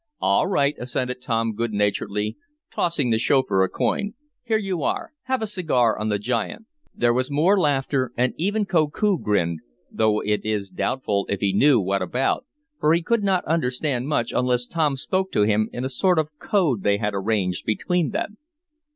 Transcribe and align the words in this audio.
"All 0.19 0.47
right," 0.47 0.73
assented 0.79 1.21
Tom, 1.21 1.53
good 1.53 1.73
naturedly, 1.73 2.35
tossing 2.71 3.11
the 3.11 3.19
chauffeur 3.19 3.61
a 3.61 3.69
coin. 3.69 4.15
"Here 4.43 4.57
you 4.57 4.81
are, 4.81 5.13
have 5.25 5.43
a 5.43 5.45
cigar 5.47 5.95
on 5.99 6.09
the 6.09 6.17
giant." 6.17 6.65
There 6.95 7.13
was 7.13 7.29
more 7.29 7.55
laughter, 7.59 8.11
and 8.17 8.33
even 8.35 8.65
Koku 8.65 9.19
grinned, 9.19 9.59
though 9.91 10.19
it 10.19 10.43
is 10.43 10.71
doubtful 10.71 11.27
if 11.29 11.39
he 11.39 11.53
knew 11.53 11.79
what 11.79 12.01
about, 12.01 12.47
for 12.79 12.95
he 12.95 13.03
could 13.03 13.21
not 13.23 13.45
understand 13.45 14.07
much 14.07 14.31
unless 14.31 14.65
Tom 14.65 14.97
spoke 14.97 15.31
to 15.33 15.43
him 15.43 15.69
in 15.71 15.85
a 15.85 15.87
sort 15.89 16.17
of 16.17 16.35
code 16.39 16.81
they 16.81 16.97
had 16.97 17.13
arranged 17.13 17.63
between 17.63 18.09
them. 18.09 18.39